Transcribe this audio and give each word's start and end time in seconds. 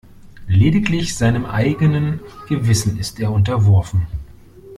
Lediglich 0.47 1.15
seinem 1.15 1.45
eigenen 1.45 2.21
Gewissen 2.49 2.97
ist 2.97 3.19
er 3.19 3.29
unterworfen. 3.31 4.07